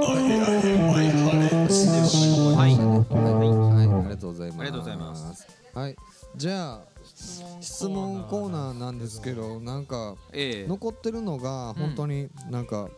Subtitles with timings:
[0.00, 0.14] は
[2.66, 4.60] いはい、ありがとうございます。
[4.60, 5.46] ありがとうございます。
[5.74, 5.96] はい、
[6.36, 6.80] じゃあ
[7.60, 12.88] 質問コーナーなんですけど、なんかええ残ってるのが本当になんか。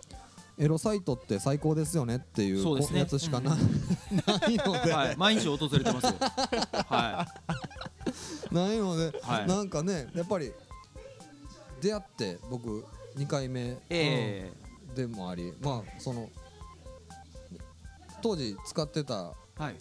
[0.58, 3.62] エロサイトって最高ですよねっていうそうですねやつしかな,、ない
[4.58, 6.12] ので、はい、毎日訪れてますよ。
[6.86, 7.26] は
[8.52, 10.52] ないので、はいなんかねやっぱり
[11.80, 12.84] 出会って僕
[13.16, 13.76] 2回目、い。
[13.88, 16.28] えうんでもありまあその
[18.22, 19.76] 当時使ってたえはい。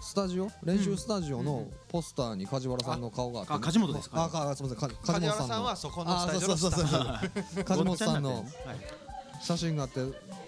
[0.00, 0.50] スタジオ？
[0.62, 4.90] 練習スタジオのポスターに梶原さんの顔があって、あ梶本ですあかすみません。
[4.90, 5.48] か梶梶本さんの。
[5.48, 8.44] 原さんはそこのあスタジオそうそうそうのスタッフそう梶本さんのはい
[9.42, 10.00] 写真があって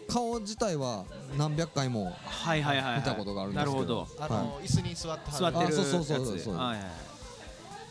[0.08, 1.04] 顔自体は
[1.36, 2.96] 何百回もはいはいはいはい。
[2.98, 3.76] 見たことがあるんですけど。
[3.76, 4.08] なるほど。
[4.20, 5.80] あの椅子に座ってはる座ってる。
[5.80, 6.56] あそうそうそうそう。
[6.56, 6.86] はいはい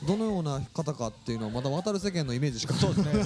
[0.05, 3.25] どのような方かっていうのはまだ渡る世間のイメージしかそうですね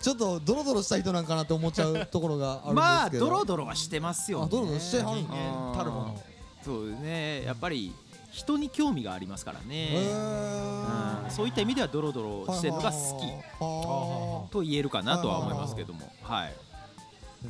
[0.00, 2.74] ちょっとドロドロした人なんかなって思っちゃうところがあるんですけど。
[2.74, 4.44] まあドロドロはしてますよね。
[4.46, 6.22] あドロドロしてはる人間たるもの
[6.64, 7.42] そうですね。
[7.44, 7.92] やっぱり
[8.30, 9.90] 人に興味がありますからへね。
[9.92, 11.24] ー。
[11.24, 11.30] うん。
[11.30, 16.10] そういった意味ではドロドロしてるのが好はきと言えるかなとは思いますけども。
[16.22, 16.54] はい。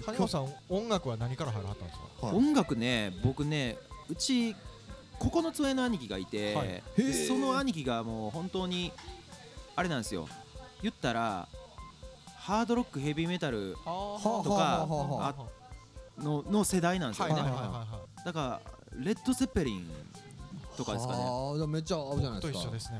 [0.06, 2.26] 谷本さん音楽は何から入らはったんですか？
[2.26, 2.36] はい。
[2.36, 3.76] 音楽ね僕ね
[4.08, 4.56] うち
[5.20, 6.82] 9つ上の兄貴がいて、
[7.28, 8.90] その兄貴がもう本当に
[9.76, 10.26] あれなんですよ。
[10.82, 11.46] 言ったら
[12.50, 15.34] ハードロックヘビーメタルあとかはあはあはあ
[16.18, 16.20] あ。
[16.20, 18.24] のの世代なんですよね、はいはいはいはい。
[18.26, 18.60] だか
[18.92, 19.88] らレッド・ゼッペリン
[20.76, 21.22] とかですかね。
[21.24, 22.64] あめっちゃ合うじゃないとですか。
[22.64, 22.98] 一緒ですね。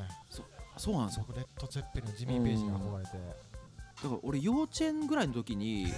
[0.77, 1.25] そうなんですよ。
[1.27, 3.11] 僕レッド・ゼッペリンのジミー・ページに憧れて。
[3.11, 5.89] だから俺幼稚園ぐらいの時に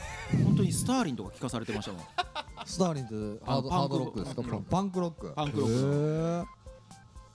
[0.44, 2.02] 本当にスターリンとか聞かされてましたもん。
[2.64, 4.42] スターリンってハードあハードロックですか？
[4.42, 5.32] パンクパンクロック。
[5.36, 5.74] パンクロック。
[5.76, 6.46] ッ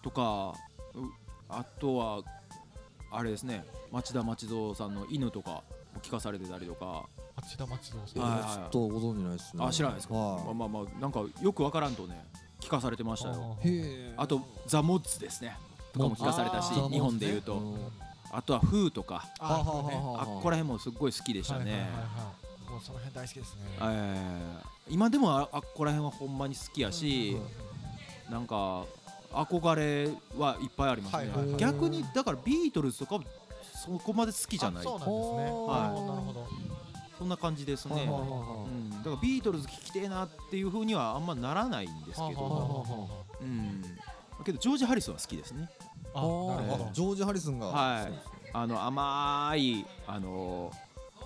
[0.01, 0.55] とか
[0.95, 1.01] う
[1.47, 2.23] あとは
[3.11, 3.63] あれですね。
[3.91, 5.51] 町田町蔵さんの犬とか。
[5.51, 5.63] も
[5.99, 7.05] 聞かされてたりとか。
[7.35, 8.21] 町田町堂さん。
[8.23, 9.63] はいクちょっとご存知ないですね。
[9.65, 12.25] あ知らないですか、まあはまあまあなんかよくわからんとね
[12.59, 13.57] 聞かされてましたよ。
[13.63, 13.71] いへ
[14.09, 15.57] えあとザ・モッツですね。
[15.93, 17.77] とかも聞かされたし日本で言うと、うん。
[18.31, 19.27] あとはフーとか。
[19.39, 21.97] あっこら辺もすっごい好きでしたね、はいはいはいは
[22.67, 22.71] い。
[22.71, 23.61] もうその辺大好きですね。
[23.81, 24.93] えー。
[24.93, 27.37] 今でもああっこら辺はほんまに好きやし、
[28.29, 28.85] なんか
[29.31, 33.19] 憧れはいっぱいありますね、はいはいはい逆にだからビートルズとか
[33.87, 35.51] そこまで好きじゃないあそうなんですね。
[35.67, 36.01] はい。
[36.01, 36.47] なるほど。
[37.17, 42.85] そんな感じですね、はいはいはいはいうん、だからビートルズ聴きてえなっていうふうにはあんまならないんですけど、
[43.41, 43.83] うん、
[44.45, 45.67] けどジョージ・ハリスンは好きですね。
[46.13, 46.89] ああなるほど。
[46.93, 48.37] ジョージ・ハリスンがはい。
[48.53, 50.71] あの甘いあの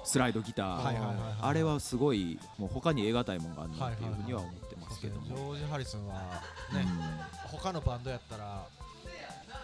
[0.04, 6.16] スライドギター、あれはすごいもう他に得難いもんがあるなっていうふうには思ってますけども、ジョージ・ハリスンは
[6.74, 6.86] ね
[7.46, 8.66] 他のバンドやったら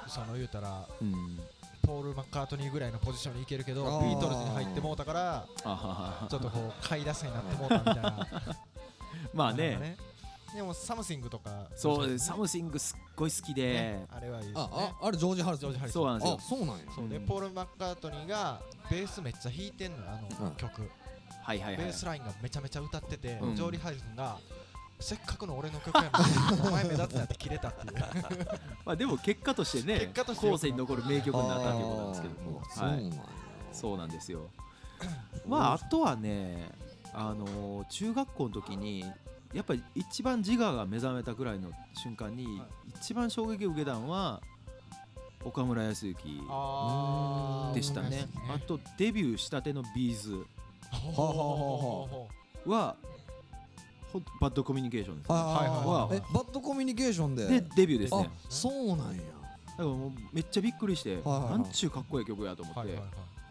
[0.08, 1.40] その言うたらうんうん
[1.82, 5.46] ポール・マッカートニーぐらいのポジションに行けるけどビートルズに入ってもうたから
[6.30, 8.28] ちょっとこう買い出せになってもうたみたいな。
[9.34, 9.72] まあね。
[9.72, 9.88] なんか
[10.56, 11.68] でも Something とか。
[11.76, 13.74] そう Something すっごい好きで。
[13.74, 14.68] ね、あれはいいですね。
[14.72, 15.94] あああれジョージ・ハリスンジョージハリスン。
[15.94, 16.38] そうなんですよ。
[16.40, 16.84] あそうなんや。
[16.96, 17.26] そうでうん。
[17.26, 20.56] ポール・マッカートニーがベースめっちゃ弾いてんのよあのうん。
[20.56, 20.90] 曲
[21.44, 21.84] はいはいはい。
[21.84, 23.56] ベースラインがめちゃめちゃ歌っててうん。
[23.56, 24.38] ジョージ・ハリスンが
[25.00, 27.94] せっかくの俺の曲やのにお前目立つなって切れたっていう。
[28.86, 32.68] まあでも結果としてね結果として後世に残る名曲になったということなんですけどもはい。
[32.72, 33.24] そうなんや。
[33.72, 34.50] そうなんですよ。
[35.48, 36.72] まああとはね
[37.14, 39.06] あのー中学校の時に
[39.54, 42.62] やっぱり一番自我が目覚めたぐらいの瞬間に
[43.00, 44.42] 一番衝撃を受けたのは
[45.44, 46.24] 岡村康之
[47.74, 48.28] でしたね。
[48.54, 50.46] あとデビューしたてのビーズ
[52.66, 52.96] は
[54.40, 55.36] バッドコミュニケーションですね。
[55.36, 55.78] あはいはい
[56.10, 56.18] はい。
[56.18, 57.48] えバッドコミュニケーションで？
[57.48, 59.22] でデビューですあねそうなんや。
[59.78, 63.00] だからもうめっちゃびっくりして、なんちゅうかっこいい曲やと思って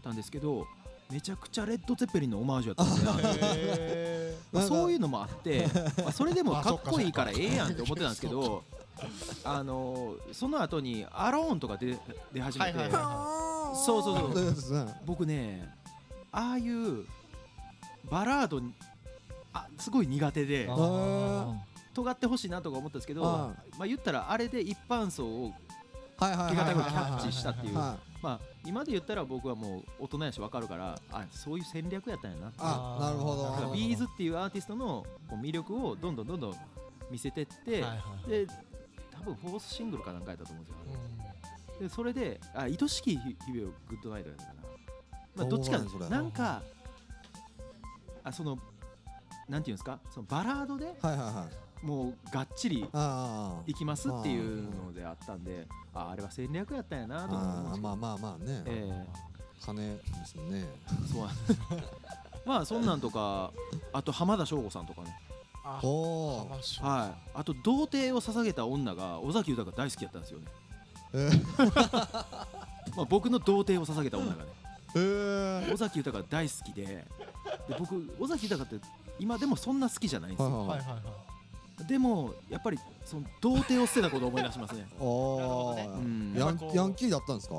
[0.03, 0.67] たんですけど
[1.09, 5.67] めちゃくちゃレッド・ゼッペリンのオマージュやったんで まあそういうのもあって、
[6.03, 8.63] まあ、それでもかっこいいからええやんって思ってたんですけど
[9.45, 11.97] あのーその後に「アローン」とか出
[12.33, 14.95] 出始めて、そうそうそう。
[15.05, 15.73] 僕ね
[16.31, 17.05] ああいう
[18.09, 18.73] バラードに
[19.65, 20.69] あすごい苦手で。
[21.97, 25.53] 尖ってほしいなとか思ったんですけどあまあ言ったらあれで一般層を
[26.17, 27.75] はいはいはい手いはいャッチしたっていう。
[27.75, 33.73] はまあ今で言ったら僕はもう大人やし分かるからあそういう戦略やったんやなあなるほど。
[33.73, 36.55] ビーズっていうアーティストのこう魅力をどんどんどんどん
[37.09, 37.83] 見せてって、
[38.27, 38.47] で
[39.11, 44.55] 多分フォースシングルかなんかやったと思うんですよ、でそれで「あ愛しき日々をグッドナイト」やったかな、
[45.35, 46.61] まあ、どっちかなんか
[48.23, 48.59] あその
[49.49, 49.99] なんていうんですか？
[50.11, 51.47] そのバラードではいはいは
[51.83, 51.85] い。
[51.85, 58.63] もうがっちりあいきますっていうのであったんでああれは戦略やったんやなあと思いますああまあまあまあね。
[58.65, 59.05] え
[59.61, 60.65] 金ですね。
[61.11, 61.31] そうなん
[62.45, 63.51] まあそんなんとか
[63.93, 65.15] あと浜田省吾さんとかね。
[65.63, 67.29] あはい。
[67.35, 70.45] あと童貞を捧げた女が尾崎豊大好きやったんですよね。
[71.13, 71.29] え
[72.95, 74.49] まあ僕の童貞を捧げた女がね。
[74.95, 76.85] えー尾崎豊大好きで。
[76.85, 77.05] で
[77.77, 78.75] 僕尾崎豊って
[79.19, 80.87] 今でもそんな好きじゃないんですよ、はいはいはい。
[80.89, 81.01] はい
[81.87, 86.33] でもやっぱりその童貞を捨てたことを思い出しますねおなるほどーうん
[86.73, 87.55] ヤンキーだったんですか？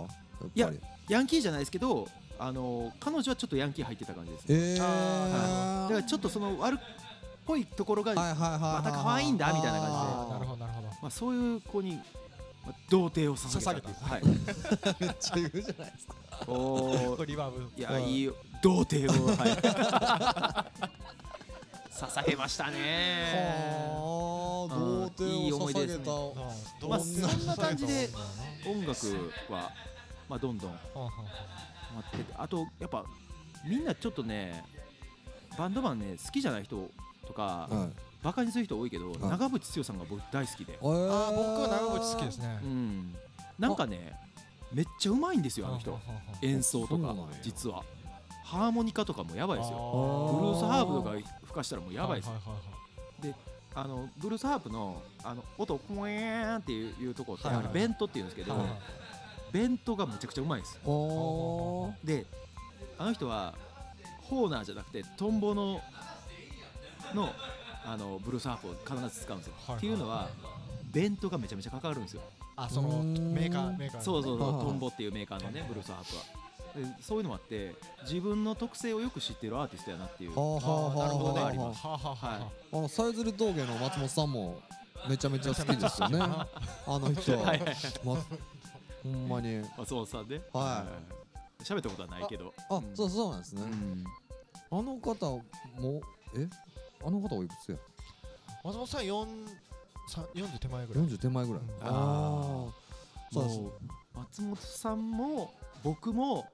[0.56, 0.72] いや
[1.08, 4.54] ヤンキーじゃないですけどあの彼女はちょっとヤンキー入ってた感じですね。
[4.56, 6.78] ええあだからちょっとその悪っ
[7.46, 9.92] ぽいところが、はいはいはいはいまた可愛いんだみたいな感じで。
[9.92, 10.32] あー。
[10.32, 10.88] なるほどなるほど。
[10.88, 12.02] まあ、そういう子に、ま
[12.70, 14.22] あ、童貞を捧げた捧げたはい。
[14.98, 16.14] めっちゃ言うじゃないですか。
[16.48, 17.70] おーリバーブ。
[17.76, 18.02] いやうん。
[18.02, 18.34] いいよ。
[18.64, 21.17] 童貞をはい
[21.98, 23.90] 捧げましたね。
[24.70, 26.04] 童貞いいを思い出ですね。
[26.04, 28.08] 捧げたどまあそんな感じで
[28.66, 29.72] うん音楽は、
[30.28, 31.08] まあ、どんどんうんうん
[31.96, 33.04] 待っててあとやっぱ
[33.66, 34.62] みんなちょっとね
[35.58, 36.88] バンドマンね好きじゃない人
[37.26, 38.08] とか、はい。
[38.22, 39.18] バカにする人多いけど、い。
[39.20, 40.88] 長渕剛さんが僕大好きで、えー。
[40.88, 42.58] あー僕は長渕好きですね。
[42.62, 43.14] うん、
[43.58, 44.12] なんかね
[44.72, 45.98] めっちゃうまいんですよあの人。
[46.42, 47.84] 演奏とか実は
[48.50, 49.76] ハーモニカとかもやばいですよ。
[49.76, 51.10] あブルースハープとか
[51.44, 52.32] 吹かしたらもうやばいですよ。
[52.32, 58.70] はいはいはいあのブルースハープのあの音をコエーンっていういうところってはいはいあれベントっていうんですけど、はいはい
[59.52, 60.78] ベントがむちゃくちゃうまいです
[62.04, 62.26] で
[62.98, 63.54] あの人は
[64.20, 65.80] ホーナーじゃなくてトンボの
[67.14, 67.32] の
[67.86, 70.28] あのブルースハープを必ず使うんですよ、はいはいっていうのは
[70.92, 72.22] ベントがめちゃめちゃかかるんですよ。
[72.56, 76.22] あそのメーカーメーカーそうそうそう、トンボっていうメーカーのねブルースハープは。
[76.22, 76.37] で
[77.00, 80.30] そういうのもあって自分の特性をよく知ってるアーティストやなっていう。
[80.30, 81.40] はあはあはあなるほどね。
[81.40, 84.60] はあありますはあのさえずり峠の松本さんも
[85.08, 86.18] めちゃめちゃ好きですよね。
[86.22, 86.46] あ
[86.86, 87.38] の人は。
[87.38, 87.60] いはい。
[87.60, 88.16] はいま
[89.02, 89.62] ほんまに。
[89.76, 90.84] 松本さんねは
[91.60, 91.62] い。
[91.62, 92.52] い喋ったことはないけど。
[92.70, 93.62] あそうそうなんですね。
[93.62, 94.04] うん。
[94.70, 95.42] あの方も
[96.36, 96.48] え？
[97.04, 97.78] あの方おいくつや？
[98.64, 99.48] 松本さん4
[100.08, 101.04] さ40手前ぐらい。
[101.04, 101.62] 40手前ぐらい。
[101.62, 101.70] うん。
[101.82, 102.72] ああ
[103.32, 103.58] そうです。
[103.60, 103.72] もう
[104.14, 105.54] 松本さんも
[105.84, 106.46] 僕も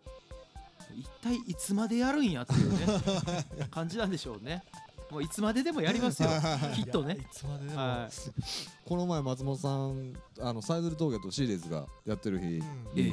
[0.97, 2.79] 一体いつまでやるんやっていうね
[3.71, 4.63] 感じなんでしょうね。
[5.11, 6.29] もういつまででもやりますよ。
[6.29, 7.15] はいはいはいきっとね。
[7.21, 7.81] いつまででも。
[7.81, 8.09] は
[8.85, 12.63] この前松本さんあのさえずり峠とシリーズがやってる日うんい
[12.97, 13.11] ええ。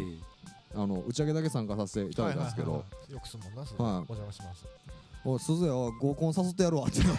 [0.73, 3.13] あの打ち上げだけ参加させていただいたんですけどはいはいはい。
[3.13, 3.83] よくすんもんなそれ。
[3.83, 3.93] はい。
[3.93, 4.65] お邪魔します
[5.25, 7.01] 「おい鈴谷おい合コン誘ってやるわ」って。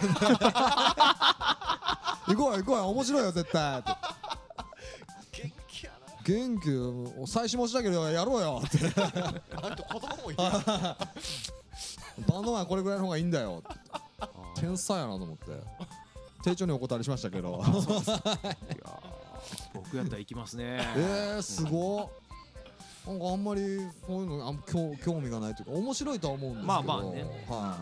[2.25, 3.83] 行こうよ行こうよ面白いよ絶対
[6.25, 8.77] 元気よ妻子持ちだけどやろうよって。
[8.79, 8.89] な
[9.61, 10.37] あんた子供もいる
[12.27, 13.63] バンドマンはこれぐらいの方がいいんだよ
[14.55, 15.43] 天才やなと思って。
[16.43, 17.63] 丁重にお断りしましたけど。
[19.73, 20.79] 僕やったら行きますね。
[20.95, 22.09] えー、すごっ。
[23.07, 26.67] なんかあんまりそういうのあんま興興味がないというか面白いとは思うんですけど。
[26.67, 27.45] まあまあね。
[27.49, 27.77] は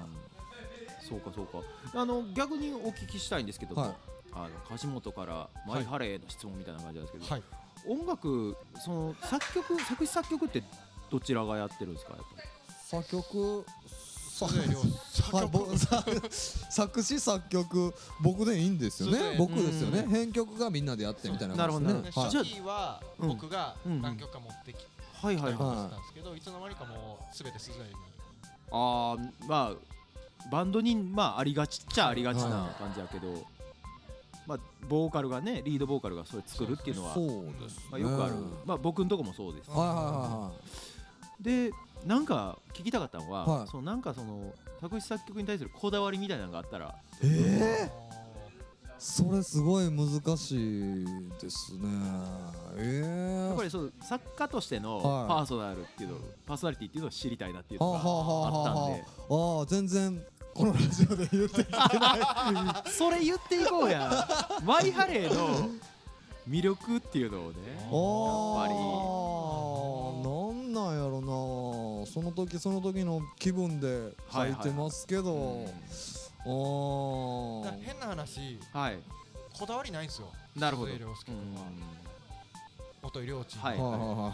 [1.08, 1.60] そうかそうか。
[1.94, 3.96] あの逆にお聞きしたいんですけども、はい。
[4.34, 7.44] あの梶本からマイハレーの質問みたいな感じなんですけど、はい
[7.88, 10.64] 音楽その作曲作詞作曲って
[11.10, 12.14] どちらがやってるんですか？
[12.14, 12.48] やっぱり。
[12.86, 13.66] 作曲？
[16.72, 19.36] 作詞作曲僕でいいんですよね。
[19.38, 20.00] 僕ですよね。
[20.00, 20.10] うん。
[20.10, 24.02] 編曲がみんなでやってみたいななるほど感じですね初期はうん僕がうん。
[24.02, 24.86] 何曲か持ってきて
[25.22, 25.64] はいはいはい。
[25.64, 27.90] はいたんですけどいつの間にかもう全て鈴江に
[28.72, 33.28] あーまあバンドにまあありがちっちゃありがちな感じやけど、
[34.48, 37.26] まあボーカルがねリードボーカルがそれ作るっていうのはそう
[37.62, 37.84] ですね。
[37.92, 38.34] まあ、よくある、
[38.66, 39.70] まあ僕んとこもそうです。
[39.70, 40.52] はいはいは
[41.40, 41.72] で
[42.06, 43.68] なんか聞きたかったのは、はい。
[43.68, 46.86] そのなんかその作詞作曲に対するこだわりみたいなのがあったら。
[46.86, 48.12] いはいええ
[49.04, 50.08] それすごい難
[50.38, 51.06] しい
[51.42, 51.90] ですね。
[52.78, 55.28] ええやっぱりそう作家としてのはい。
[55.28, 59.60] パーソナルっていうの、パーソナリティっていうのを知りたいなっていうのがはあったんはであ。
[59.60, 64.28] ああ全然このラジオで言ってきてないそれ言っていこうや。
[64.64, 65.70] マイハレーの
[66.48, 67.58] 魅力っていうのをね。
[67.78, 68.80] あやっぱり。
[68.80, 69.62] あ
[70.24, 72.06] なんなんやろな。
[72.08, 75.66] その時その時の気分で書いてますけど、うん。
[75.66, 77.66] あー。
[77.66, 78.60] だから変な話。
[78.74, 79.00] はい。
[79.58, 80.28] こだわりないんですよ。
[80.56, 80.92] なるほど。
[83.02, 83.78] 元井亮ちはい。
[83.78, 84.34] はいはいは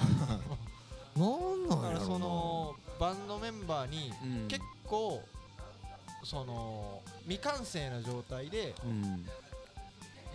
[1.16, 2.00] い なんなんやろな。
[2.00, 4.48] だからそのバンドメンバーにうん。
[4.48, 5.22] 結構
[6.28, 9.26] その未完成な状態でうん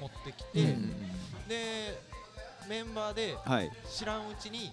[0.00, 0.88] 持ってきうて、ん。
[1.46, 2.00] で
[2.66, 3.36] メンバーで
[3.90, 4.72] 知らんうちに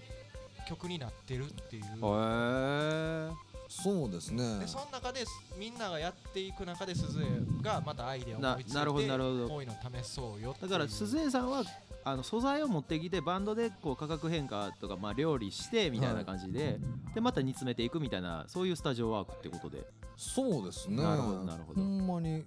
[0.68, 3.30] 曲になってるっていう、え
[3.68, 4.60] そうですね。
[4.60, 5.26] でその中で
[5.58, 9.50] みんながやっていく中で鈴江がまたアイデアを思いついてななるほどなるほど。
[9.50, 10.72] こういうの試そうよっていう。
[10.72, 11.64] だから鈴江さんは
[12.06, 16.80] あの素材を持ってきてバンドでこう価格変化とかまあ料理してみたいな感じで、
[17.14, 19.86] でまた煮詰めていくみたいなそういうスタジオワークってことで
[20.20, 21.02] そうですね。
[21.02, 21.82] なるほどなるほど。
[21.82, 22.44] ほんまに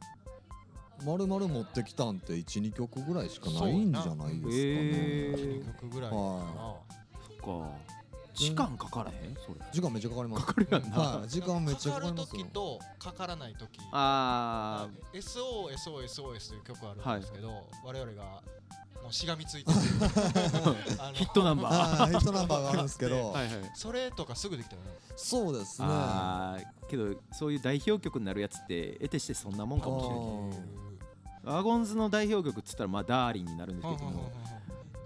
[1.07, 6.23] 丸々持ってきたんって12曲ぐらいしかないんじゃないですかね、え2曲ぐらいかな。
[6.23, 6.77] は
[7.27, 7.71] そっか
[8.35, 10.47] 時間かからへんそれ時間めっちゃかかります。
[10.47, 10.99] かかるやんな。
[10.99, 11.29] はい。
[11.29, 13.79] 時間めっちゃかかる時とかからない時。
[13.93, 18.43] あ SOSOSOS という曲あるんですけど、我々が
[19.03, 19.73] もうしがみついて
[21.15, 22.11] ヒットナンバー。
[22.11, 23.71] ヒットナンバーがあるんですけど、はいはい。
[23.75, 24.91] それとかすぐできたよね。
[25.17, 25.89] そうですね。
[26.89, 31.57] けどそういう代表曲になるやつって得てしてそんなもんかもしれない。
[31.57, 34.31] ワゴンズの代表曲っつったらまあダーリンになるんですけども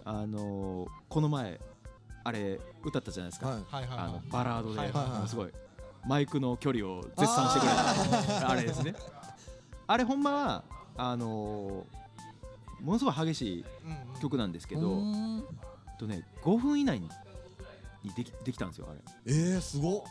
[0.04, 1.59] あのーこの前
[2.26, 3.64] あれ歌ったじゃないですか、はい。
[3.68, 4.06] はいはいはい。
[4.09, 5.28] あのバラードで、はいはいはい。
[5.28, 5.52] すごい。
[6.04, 7.68] マイクの距離を絶賛してくれ
[8.40, 8.50] た。
[8.50, 8.95] あれですね。
[9.87, 10.64] あれほんまは
[10.97, 11.97] あのー
[12.83, 13.64] ものすごい激しい
[14.21, 14.92] 曲なんですけうど、ー
[15.38, 15.45] ん
[15.99, 17.09] とね5分以内に
[18.16, 19.00] できできたんですよあれ。
[19.26, 20.02] えー、すごっ。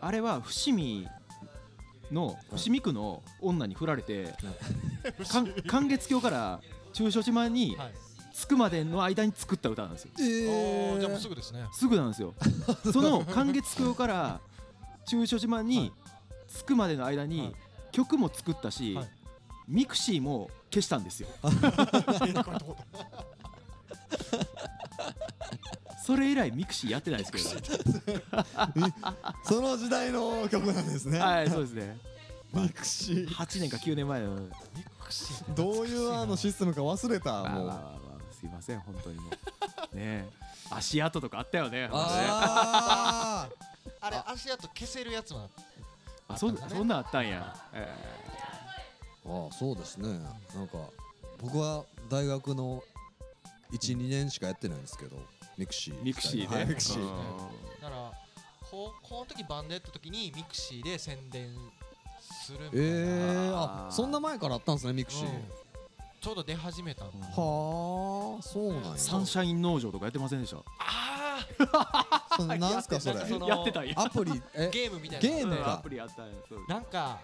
[0.00, 1.08] あれは伏見
[2.10, 4.34] の伏見区の女に振られて、
[5.30, 6.60] かん 観月橋から
[6.92, 7.92] 中書島にはい
[8.34, 10.10] 着くまでの間に作った歌なんですよ。
[10.18, 11.64] えおーーじゃあもうすぐですね。
[11.72, 12.34] すぐなんですよ。
[12.92, 14.40] その観月橋から
[15.06, 15.92] 中書島に
[16.48, 17.54] 着くまでの間にはい。
[17.92, 19.08] 曲も作ったし、はい。
[19.68, 21.28] mixi も消したんですよ。
[26.04, 27.44] それ以来 mixi やってないですけど
[29.44, 31.18] その時代の曲なんですね。
[31.18, 31.96] はいそうですね。
[32.52, 34.34] mixi。8年か9年前の。
[34.34, 37.42] mixi どういうあのシステムか忘れたもう。
[37.42, 38.03] まあまあまあまあ
[38.44, 39.30] すいません本当にもう。
[39.96, 40.28] ねえ。
[40.70, 43.48] 足跡とかあったよねあ
[44.00, 45.50] あれ足跡消せるやつも
[46.28, 46.60] あそね。
[46.68, 50.08] そんなんあったんや、えーあーそうですね。
[50.54, 50.78] なんか
[51.40, 52.82] 僕は大学の
[53.72, 55.16] 12年しかやってないんですけど
[55.56, 57.00] mixi ー mixi で、はい mixi。
[57.00, 57.08] うん。
[57.80, 58.12] だから
[58.70, 61.54] 高校の時バンドやった時に mixi で宣伝
[62.20, 65.44] するみたいな、えー、あそんな前からあったんですね mixi、うん。
[66.20, 67.26] ちょうど出始めたの、うんは
[68.38, 68.96] あそうなんや。
[68.98, 70.58] サンシャイン農場とかやってませんでした？
[70.78, 73.16] あ そのなんすかそれ。
[73.18, 73.94] やってたんや。
[73.96, 75.36] アプリあえゲームみたいな。
[75.36, 75.62] ゲームか。
[75.62, 75.72] うん。
[75.74, 76.58] アプリあったんやそう。
[76.68, 77.18] なんか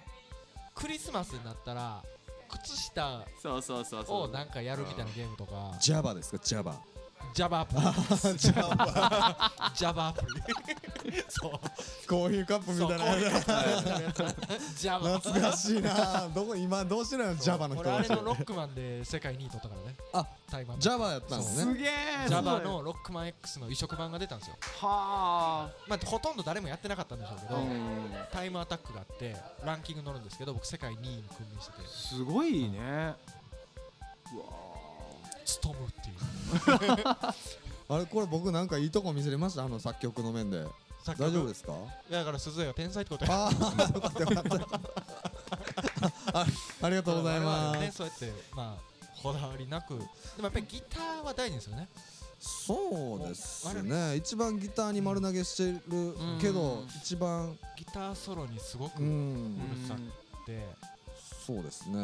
[0.75, 2.03] クリスマスになったら
[2.49, 4.23] 靴下そうそうそうそう。
[4.25, 5.77] をなんかやるみたいなゲームとか。
[5.81, 6.75] Java ですか？Java
[7.33, 7.81] Java アプリ
[9.75, 10.21] Java アプ
[11.11, 11.51] リそう。
[12.09, 13.05] コーヒーカップみたいな。
[13.07, 13.41] や
[14.59, 16.29] つ Java 懐かしいな。
[16.35, 19.97] どこ今どうしてるの？Java の人俺あれのロックマンで世界2位取ったからね。
[20.13, 21.91] あタイマン Java やったんですねすげえ。
[22.29, 24.57] Java のロックマン X の移植版が出たんですよ。
[24.81, 31.89] はまあほとんど誰もやってなかったんでしょうけあ、ど、うん、タイムアタックがあってランキング乗るんですけど僕世界2位に君臨してて。
[31.89, 33.15] すごいね、
[34.35, 34.45] うわ
[35.51, 36.17] ストムっていう
[37.89, 39.65] あれこれ僕なんかいいとこ見せれました？
[39.65, 40.65] あの作曲の面で。
[41.07, 41.73] 大丈夫ですすか
[42.11, 43.47] だから鈴江は天才ってことや。
[43.47, 44.81] ああよかったよかった
[46.41, 46.47] あ
[46.83, 49.95] ありがとうございま我々はねすそうやってまあこだわりなく。
[49.99, 50.09] でも
[50.43, 51.89] やっぱりギターは大事ですよね。
[52.39, 54.17] そうですね。
[54.17, 55.81] 一番ギターに丸投げしてる
[56.41, 56.89] けどうん。
[57.03, 60.67] 一番ギターソロにすごくうるさって
[61.55, 61.97] そうですね。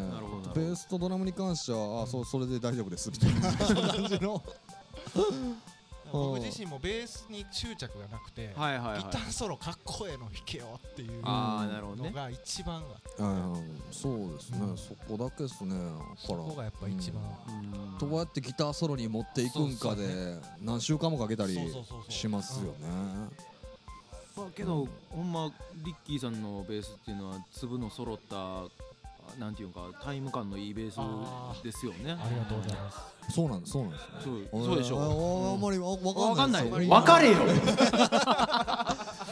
[0.55, 3.53] ベースとドラムに関してはあそうそれで大丈夫ですみたいな。
[3.93, 4.43] 感じの。
[6.13, 8.99] 僕自身もベースに執着がなくて、はいはいはい。
[8.99, 12.11] ギターソロかっこええの弾けよっていうああなるほどね。
[12.11, 12.83] のが一番
[13.19, 14.59] がうんそうですね。
[14.63, 14.79] うん。
[14.79, 15.77] そこだけですね
[16.17, 17.53] そこがやっぱ一番、う
[17.97, 17.99] ん。
[17.99, 21.55] どうやってギターソロに持っていくんかで何週間もかけたり
[22.09, 23.47] しますよね。
[24.37, 25.51] まあ、けど、ほんま
[25.83, 28.65] リッキーさんのベースっていうのは粒の揃ったあ
[29.39, 32.13] なんていうかタイム感のいいベースですよね。
[32.13, 32.99] ありがとうございます。
[33.35, 34.09] そうなんですそうなんですね。
[34.53, 36.65] そうそうでしょょあんまりわわわかんない。
[36.65, 37.37] ですよ分かれよ。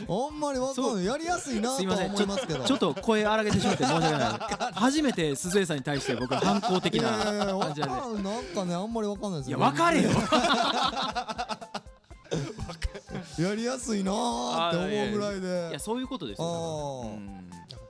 [0.07, 1.05] あんまりわかんない。
[1.05, 2.11] やりやすいなとはすいません。
[2.11, 2.65] 思いますけど。
[2.65, 4.73] ちょっと声荒げてしまって申し訳ない。
[4.75, 10.11] 初めて鈴江さんに対して僕は反抗的いやいやいやなわ感じなんでなんかねあんまりわかんないですいやよ分かれよ。
[13.39, 15.69] やりやすいなーって思うぐらいで。
[15.71, 16.47] いやそういうことですよ。
[16.47, 17.15] あー。
[17.15, 17.44] うん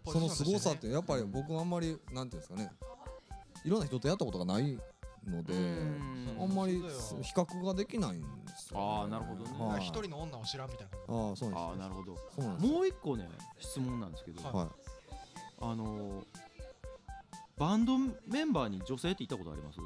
[0.07, 2.71] その凄さってやっぱり僕はあんまりなんていうんですかね。
[3.65, 4.79] いろんな人とやったことがない
[5.27, 6.37] のでうん。
[6.41, 6.83] あんまり
[7.23, 9.51] 比較ができないんですよ、ね、あーなるほどね。
[9.59, 9.83] はい。
[9.83, 12.17] 一人の女を知らんみたいなああそうなんでああなるほど。
[12.17, 14.55] すそうなんですもう一個ね質問なんですけど、はい。
[14.55, 14.69] はい
[15.61, 16.25] あのー
[17.57, 19.79] バンドメンバーに女性っていたことあります？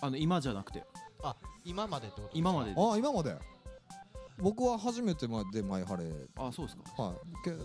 [0.00, 0.84] あの今じゃなくて。
[1.22, 3.36] あ今までってこと今まででああ今まで
[4.38, 6.04] 僕は初めてまでマイハレ。
[6.36, 7.02] あそうですか。
[7.02, 7.14] はい。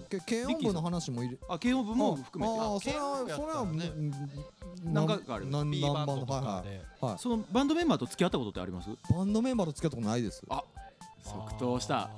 [0.10, 2.60] けけ軽音部の話もいるあ慶応部も含めて。
[2.60, 4.12] ああそれは軽それはねうん
[4.94, 5.50] 何回かある。
[5.50, 6.76] 何何バンドと番のはいはかで。
[7.02, 7.06] い。
[7.06, 7.18] はい。
[7.20, 8.90] そのバンドメンバーと付き合ったことってあります？
[9.14, 10.44] バンドメンバーと付き合ったことないです。
[10.50, 10.64] あ
[11.24, 12.10] 即答した。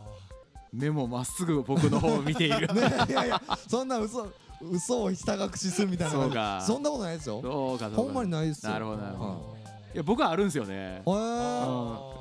[0.71, 2.67] 目もまっすぐ僕の方を見ている。
[2.73, 4.27] ねいやいやそんな嘘
[4.61, 6.61] 嘘をひた隠しするみたいなそうか。
[6.65, 7.41] そんなことないですよ。
[7.41, 8.01] そうかそうか。
[8.03, 8.71] ほんまにないですよ。
[8.71, 9.29] なるほどなるほど。
[9.31, 9.52] はい
[9.97, 10.73] や僕はあるんですよね。
[10.73, 11.13] へうん。
[11.13, 11.65] ー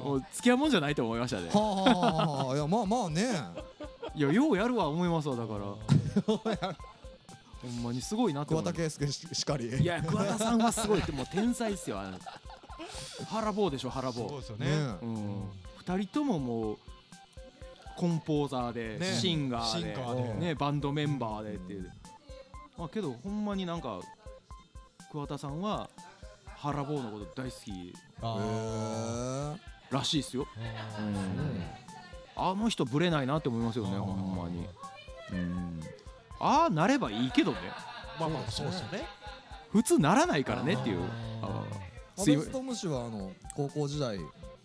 [0.05, 1.49] もう付き合うもんじゃないと思いましたね。
[1.49, 3.23] はあはあはあはあいやまあまあね。
[4.15, 5.61] いやようやるわ思いますわだから。
[7.63, 9.69] ほんまにすごいなって桑田佳祐ししかり。
[9.69, 12.19] いや桑田さんはすごいってもう天才っすよあの
[13.29, 14.67] 腹棒でしょ腹棒そうですよね。
[14.67, 15.43] ねうん。
[15.79, 16.79] 二人とももう
[17.97, 20.47] コンポーザーで、ねシンガーでシンガーで。
[20.47, 21.91] ね、バンドメンバーでっていう、
[22.77, 24.01] まあ、けどほんまになんか
[25.11, 25.89] 桑田さんは
[26.63, 27.93] 腹棒のこと大好き
[29.91, 30.47] らしいっすよ。
[32.37, 34.69] あの人ぶれないなって思いますよねほんまに。
[35.33, 35.81] うん。
[36.39, 37.59] ああなればいいけどね。
[38.21, 39.05] まあまあそうですよね。
[39.73, 41.01] 普通ならないからねっていう。
[41.43, 41.49] あー。
[41.49, 41.65] あ
[42.19, 44.21] えすいまベストムシはあの高校時代。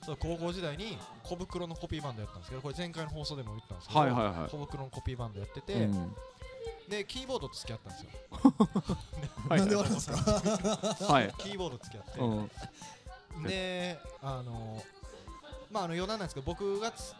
[0.05, 4.49] そう高校時代に小袋のコピーバンドやったんですけどこれ前回の放送でも言ったんですけど、はいはいはい。
[4.51, 6.15] 小袋のコピーバンドやってて、うん
[6.89, 8.11] でキーボードと付き合ったんですよ。
[9.49, 9.59] はい。
[9.59, 11.05] なんで笑うんですか？
[11.13, 11.33] はい。
[11.39, 13.43] キーボード付き合って、うん。
[13.43, 14.83] であの
[15.71, 17.13] まああの余談なんですけど僕がつ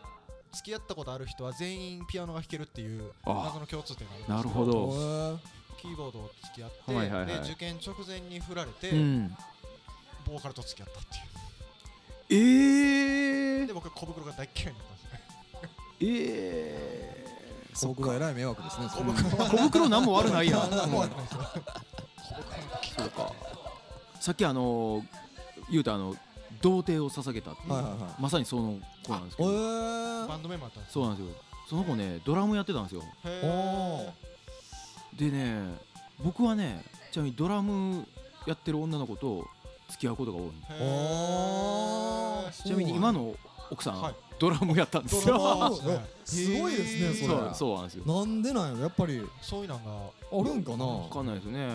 [0.54, 3.44] 付き合ったことある人は全員ピアノが弾けるっていうあ。
[3.46, 5.40] 謎の共通点があるんですけなるほど。
[5.82, 7.34] キーボードを付き合って、はいはいはい。
[7.34, 9.38] で受験直前に振られて、うん。
[10.26, 11.16] ボーカルと付き合ったって
[12.34, 15.22] いええうで僕は小袋が大嫌いになったんですね
[16.02, 17.27] ええ
[17.78, 20.62] 小袋えらい迷惑ですね小袋小袋なんも悪ないやん。
[24.20, 25.04] さっきあの
[25.70, 26.16] 言うたあの
[26.62, 28.00] 童貞を捧げたっていうはいはいはい。
[28.20, 30.28] まさにその子なんですけへどー。
[30.28, 31.36] バンドメンバーだったんですそうなんですよ。
[31.70, 33.04] その子ねドラムやってたんですよ。
[33.26, 34.14] へ
[35.16, 35.76] でね
[36.24, 38.08] 僕はねちなみにドラム
[38.48, 39.46] やってる女の子と
[39.90, 40.52] 付き合うことが多い。
[42.64, 43.36] ちなみに今の
[43.70, 45.72] 奥さん、はいドラムやったんですよ。
[46.26, 47.40] すごいですねそれ。
[47.40, 48.04] そうそうなんですよ。
[48.06, 48.80] なんでなんやろ？
[48.82, 49.22] やっぱり。
[49.42, 49.82] そういうのが
[50.32, 50.86] あるんかな？
[50.86, 51.68] 分かんないですね。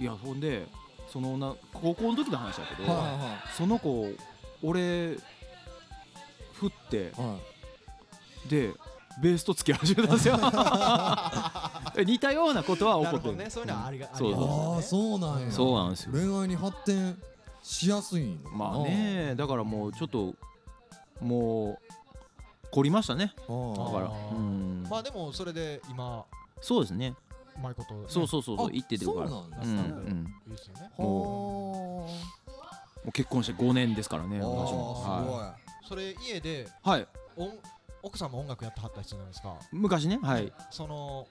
[0.00, 0.66] いやほんで
[1.12, 4.08] その女高校の時の話だけど、はいはその子
[4.62, 5.16] 俺
[6.54, 7.12] 振って
[8.48, 8.72] で
[9.22, 10.36] ベースと付き始めたんですよ。
[12.04, 13.48] 似たようなことは起こってるね。
[13.50, 14.28] そういうのはありがあそう。
[14.28, 15.52] りがたいですねああそうなんや。
[15.52, 16.12] そうなんですよ。
[16.12, 17.16] 恋愛に発展
[17.62, 20.34] しやすいまあねだからもうちょっと
[21.24, 21.78] もう
[22.70, 23.32] 凝りましたね。
[23.36, 24.10] だから。
[24.90, 26.24] まあでもそれで今
[26.60, 27.14] そうですね。
[27.56, 28.04] うまいことね。
[28.08, 30.34] そうそうそうそうあ言ってるからそうなんですうんねうん。
[30.50, 30.90] いいですよね。
[30.96, 32.08] はも
[33.06, 35.02] う結婚して5年ですからねあ私も。
[35.06, 35.56] あは
[35.88, 37.06] それ家でい、はい、
[37.36, 37.52] 音
[38.02, 39.54] 奥さんも音楽やってはった人なんですか？
[39.72, 40.52] 昔ねはい。
[40.70, 41.26] その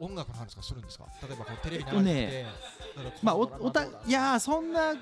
[0.00, 1.06] 音楽の話とかするんですか？
[1.26, 2.46] 例えばこうテレビ流え
[2.92, 4.94] っとれてまあおおたいやーそんな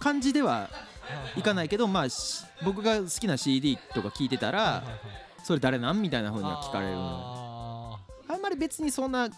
[0.00, 0.68] 感じでは
[1.36, 1.42] い。
[1.42, 4.82] かないいけどまあし僕が好きな CD とか聞いてたら
[5.42, 6.00] それ誰なん？
[6.00, 6.92] みたいな風には聞かれる。
[6.96, 9.30] ああんまり別にそんない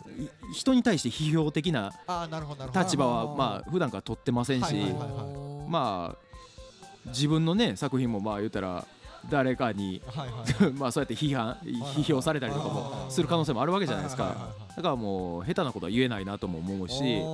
[0.54, 1.92] 人に対して批評的な
[2.74, 4.74] 立場はまあ普段から取ってませんし
[5.68, 6.26] まあ
[7.06, 8.86] 自分のね作品もまあ言ったら
[9.28, 10.00] 誰かに
[10.78, 14.52] まあそうやって批判批評されたりとかもする可能性もあるわけじゃないですか。
[14.76, 17.26] だからもう下手なことは言えないなとも思うしあ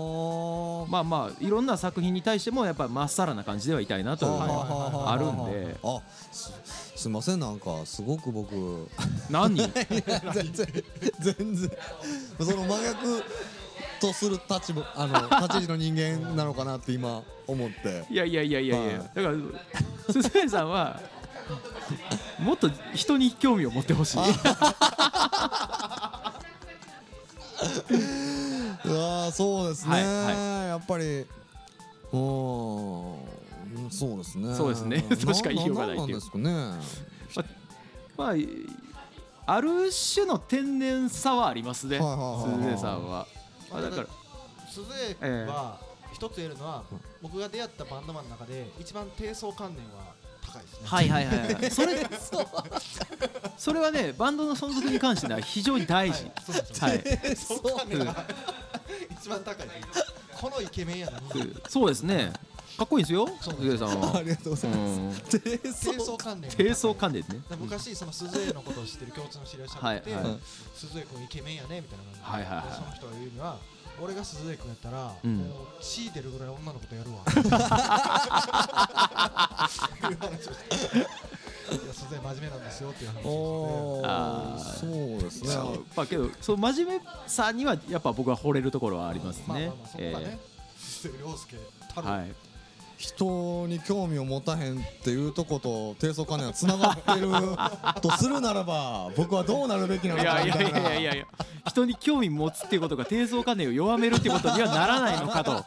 [0.92, 5.74] まあまあいろんな作品に対してもやっぱまっさらな感じではいたいなというのはあるんで。
[5.82, 6.52] あす
[6.94, 8.86] すいませんなんかすごく僕。
[9.30, 9.56] 何？
[9.56, 9.72] 人
[10.34, 10.84] 全然
[11.18, 11.70] 全然。
[12.38, 13.24] その真逆
[14.02, 18.04] とする立場あの立ち位置の人間なのかなって今思って。
[18.10, 18.92] いやいやいやいやいや。
[18.92, 18.98] はい。
[19.14, 19.34] だから
[20.12, 21.00] 鈴江さんは
[22.38, 24.18] もっと人に興味を持ってほしい
[28.92, 31.04] うわーそうですね、はいはやっぱり。
[31.04, 33.32] うー。
[33.78, 34.54] んそうですね。
[34.54, 35.02] そうですね。
[35.02, 36.40] とし か言いようがないっていう。
[36.42, 37.00] なんです
[37.34, 37.48] かね。
[38.16, 38.48] まあい
[39.46, 42.60] ある種の天然さはありますねはいはいはいはい。
[42.60, 43.26] 鈴江さんは。
[43.70, 44.06] まあだから
[44.70, 44.86] 鈴
[45.20, 45.80] 江は
[46.12, 46.84] 一つ言えるのは
[47.20, 50.80] 僕が出会ったバンドマンの中で一番低層観念は高いですね。
[50.84, 51.70] はいはいはいはい。
[51.70, 52.06] それ
[53.56, 56.30] それはねバンドの存続に関しては非常に大事。
[56.46, 56.88] そうなんですよ。
[56.88, 57.02] はい。
[57.02, 58.26] 低層観念が
[59.22, 59.68] 一番高い。
[60.34, 61.54] このイケメンやのに。
[61.68, 62.32] そうですね。
[62.76, 63.28] かっこいいですよ。
[63.40, 64.16] そう鈴江さんは。
[64.18, 64.76] ありがとうございま
[65.20, 65.40] す、うん。
[65.40, 67.28] 低低層層観念が高い低層観念ね。
[67.48, 70.38] で昔その鈴江のことを知ってる共通の知り合いしゃべって、はいはい
[70.74, 72.66] 鈴江君イケメンやねみたいな感じで,、はいはいはい。
[72.66, 73.58] でその人が言うには
[74.02, 75.38] 俺が鈴江君やったら、うん。
[75.38, 77.18] もう血出るぐらい女の子とやるわ。
[80.10, 80.58] いう話をし
[80.90, 80.98] て。
[80.98, 81.31] いや鈴江
[82.34, 84.62] 真面目なんですよっていう話をおあー。
[84.62, 85.54] ーそうですね。
[85.96, 89.72] まあけどその真面目さにはやっぱ僕は惚れるところはありますね。
[92.98, 97.28] 人に興味を持たへんっていうとこと低層関連はつながってる
[98.00, 101.00] とするならば僕はどうなるべきなのいやいやいかみたいなや。
[101.00, 101.26] いやいや
[101.66, 105.64] 人に興味持つっていうことが低層観念を弱めるっていうことにはならないのかと。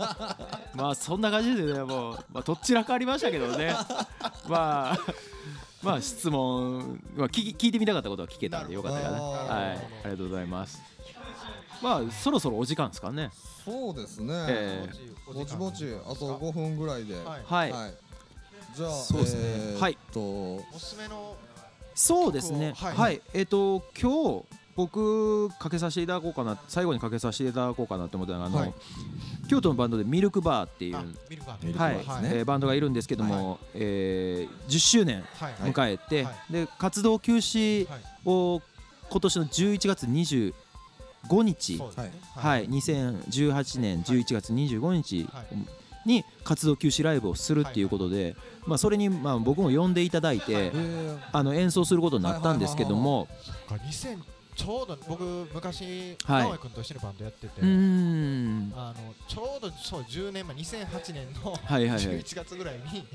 [0.75, 3.75] まあそんな感じでねもう、まあ、どっちらかありましたけどね。
[4.47, 4.99] まあ
[5.85, 9.21] まあ質問、まあ、聞き聞いてみたかったことは聞けたんでよかったかな。
[9.21, 9.51] はい。
[9.51, 10.81] ありがとうございます。
[11.81, 13.29] まあそろそろお時間ですかね。
[13.63, 14.89] そうですね、え
[15.31, 17.15] ぼちぼちあと5分ぐらいで。
[17.15, 17.25] はい。
[17.45, 17.93] はい、はい。
[18.75, 19.41] じゃあそうですね。
[19.43, 19.93] えーはい。
[19.93, 21.35] っとおすすめの
[21.93, 22.73] そうですね。
[22.75, 22.87] 曲を。
[22.87, 23.21] は、はいい。
[23.35, 24.45] えっ、と今日
[24.75, 28.73] 僕かけさせていただこうかな最後にかけさせていただこうかなって思ったのがあの、はい
[29.47, 35.53] 京都のバンドでミルクバーっていうバンドがいるんですけども、えー10周年はい。
[35.71, 36.53] 迎えて、はい。
[36.53, 38.01] で活動休止はい。
[38.25, 38.61] を
[39.09, 41.77] 今年の11月25日、
[42.35, 42.67] はい。
[42.67, 45.45] 2018年11月25日はい。
[46.05, 48.35] に活動休止ライブをするっていうことで、
[48.67, 50.71] まあ、それにまあ僕も呼んでいただいて、
[51.31, 54.17] あの演奏することになったんですけどもそっか2000
[54.55, 56.43] ちょうど僕昔はい。
[56.43, 58.73] 直江君と一緒にバンドやっててうーん。
[58.75, 61.99] あのちょうどそう10年前2008年のはいはいはい。
[61.99, 63.05] 11月ぐらいに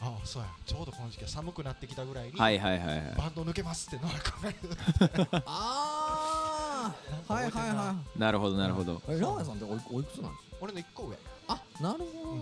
[0.00, 3.14] ああそうやちょうどこの時期寒くなってきたぐらいにはいはいはいはい。
[3.16, 6.94] バンド抜けますって野良君が あ
[7.28, 8.94] あはいはいはなるほどなるほど。
[8.94, 10.56] いえラーメンさんっておいくつなんですか？
[10.60, 11.16] 俺の1個上。
[11.48, 12.38] あなるほど、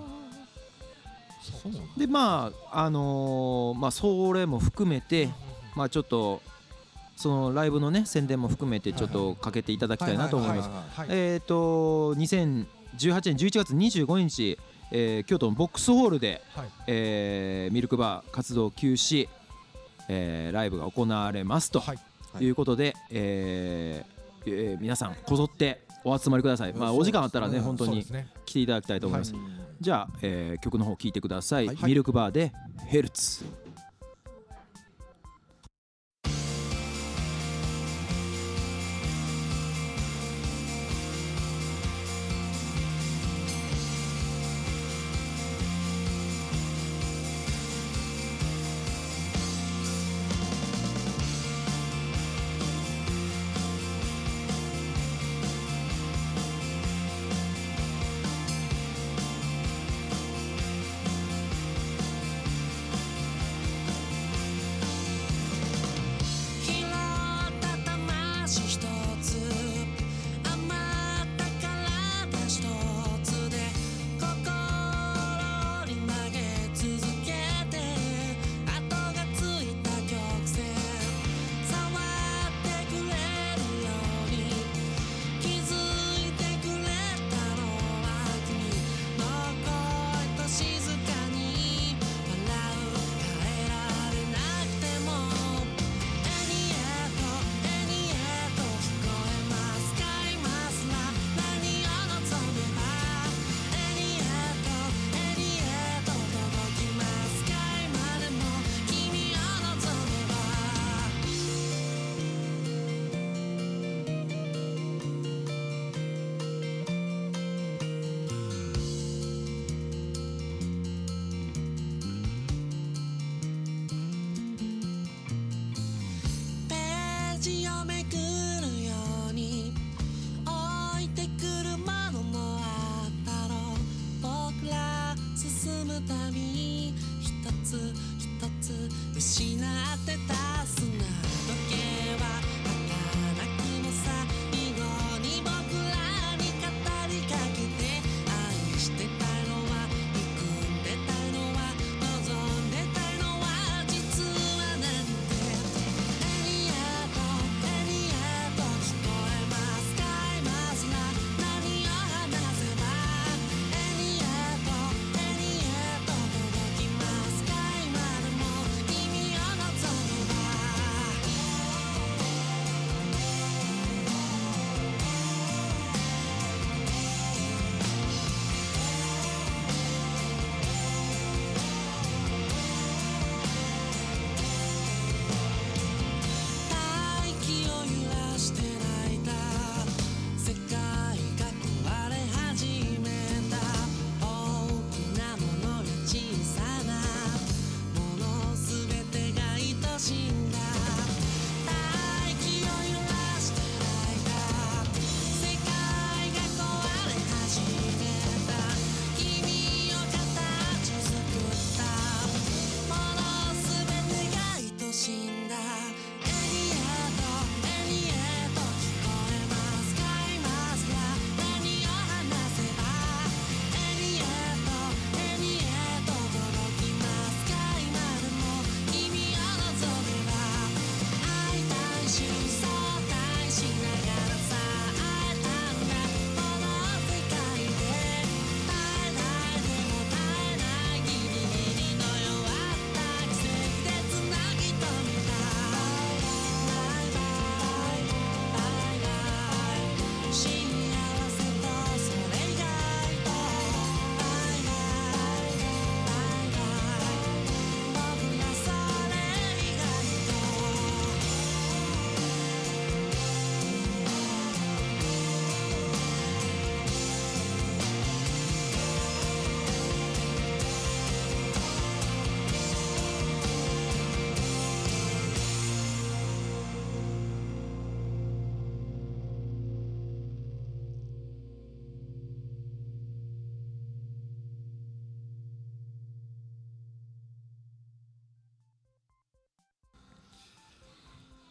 [1.43, 1.95] そうそうなんだ。
[1.97, 5.29] でまああのーまあそれも含めて
[5.75, 6.41] まあちょっと
[7.21, 10.71] そのライブのね宣伝も含めてちょっとかけていただきたいなと思います。
[11.11, 12.65] えっ、と2018
[13.05, 14.59] 年11月25日、
[14.91, 16.69] えー京都のボックスホールで、はい。
[16.87, 19.29] えーミルクバー活動休止、
[20.09, 21.95] えーライブが行われますとは
[22.41, 22.49] い。
[22.49, 28.03] うことで、えーえー皆さんこぞってお集まりください、まあ、お時間あったらねうん本当に
[28.47, 29.41] 来ていただきたいと思います、うん
[29.81, 31.71] じゃあ、えー曲の方聴いてください。
[31.85, 32.53] ミルクバーで
[32.87, 33.45] ヘルツ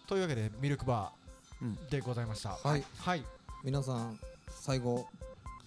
[0.10, 1.12] というわけでミルクバ
[1.62, 2.50] うんーでございました。
[2.64, 2.84] はい。
[2.98, 3.24] はい。
[3.64, 4.20] 皆さん
[4.50, 5.06] 最後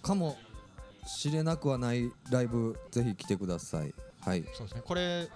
[0.01, 0.35] かも
[1.05, 3.93] しれなくはないライブぜひ来てください。
[4.19, 4.43] はい。
[4.53, 4.81] そうですね。
[4.85, 5.29] これ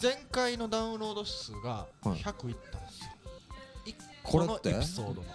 [0.00, 2.18] 前回のダウンロード数がはい。
[2.22, 3.10] 100いったんですよ。
[3.86, 4.70] 一これって？
[4.70, 5.26] 個のエピソードの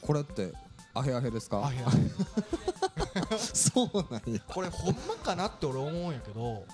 [0.00, 0.52] これって
[0.94, 1.68] アヘアヘですか？
[3.38, 4.40] そうなんや。
[4.46, 6.64] これほんまかなって俺思うんやけど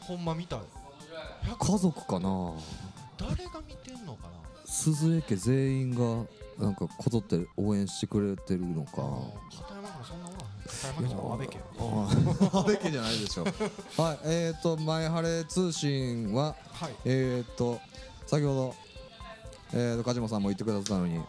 [0.00, 0.60] ほんまみたい。
[1.44, 2.54] 100家族かな？
[3.18, 3.87] 誰が見て
[4.94, 6.26] 鈴江家全員が
[6.58, 8.90] なんかこぞって応援してくれてるのか。
[9.56, 10.36] 片山君そんなもん。
[10.66, 14.18] 片山君じゃ安倍家あ安倍家じゃないでしょはい。
[14.24, 16.94] えっ、ー、と「前晴れ通信は」はい。
[17.04, 17.80] えっ、ー、と
[18.26, 18.74] 先ほど
[19.74, 21.20] えー、と梶本さんも言ってくださったのに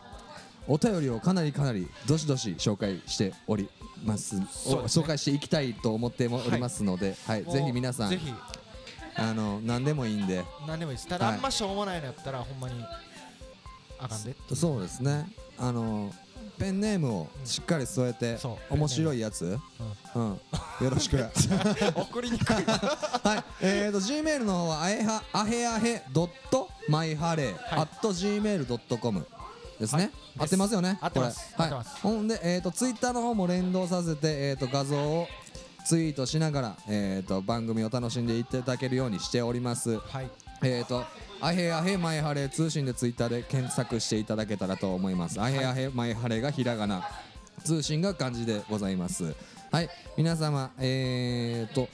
[0.67, 3.69] お便りをかなりかなりどしどし紹介しており
[4.03, 4.39] ます。
[4.39, 4.47] ね。
[4.51, 7.43] 紹介していきたいと思ってもおりますので、はい。
[7.43, 8.33] もうぜひ皆さんぜひ。
[9.15, 10.45] あの何でもいいんで。
[10.67, 11.07] 何でもいいです。
[11.07, 11.35] ただはい。
[11.35, 12.85] あんましょうもないのやったらほんまに
[13.99, 14.35] あかんで。
[14.55, 15.27] そうですね。
[15.57, 16.11] あの
[16.57, 19.57] ペンネームをしっかり添えて、そう面白いやつ、
[20.13, 20.23] うん。
[20.81, 21.15] よろしく。
[21.17, 21.31] は い
[22.01, 22.55] 送りにくい
[23.61, 27.81] えーと G メールの方はあえはあへあへドットマイハレーはい。
[27.83, 29.25] at gmail.com
[29.79, 30.11] ですね、はい。
[30.39, 30.97] 合ってますよね？
[31.01, 31.53] 合ってます。
[31.57, 31.67] はい。
[31.67, 32.01] 合ってます。
[32.01, 35.27] ほんでえーとツイッターの方も連動させてえーと画像を
[35.85, 39.97] ツイートしながらえーと番組を楽しんでいただけるようにしております。
[39.97, 40.29] はい。
[40.61, 41.05] えーと
[41.41, 45.39] あへあへマイハレ通信でツイッターで検索していただけたらと思います。
[45.41, 47.07] あへあへマイハレがひらがな。
[47.63, 49.35] 通信が漢字でございます。
[49.71, 49.89] はい。
[50.17, 51.87] 皆様えーと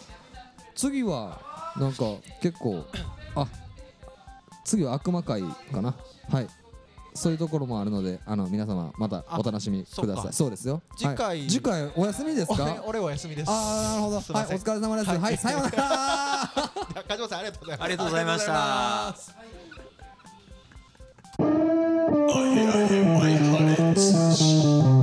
[0.75, 1.39] 次は
[1.77, 2.03] なんか
[2.41, 2.85] 結構
[3.35, 3.47] あ
[4.63, 5.95] 次は悪魔会かな。
[6.29, 6.47] はい。
[7.13, 10.33] そういうところもあるのであの皆様またお楽しみください。
[10.33, 10.81] そうですよ。
[10.97, 11.47] 次回はい。
[11.47, 11.91] 次回。
[11.95, 12.83] お休みです俺か？
[12.85, 13.49] 俺お休みです。
[13.49, 14.39] ああなるほど。
[14.39, 15.09] はいお疲れ様です。
[15.09, 15.19] はい。
[15.19, 15.77] はいさようなら
[17.07, 19.45] 梶本さんありがとうございますありがとうございました。
[24.77, 24.94] I,